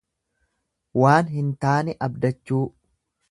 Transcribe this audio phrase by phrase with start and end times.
[1.01, 2.63] Waan hin taane abdachuu.